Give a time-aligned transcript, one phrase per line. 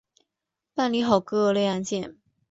[0.73, 2.17] 办理好各类案件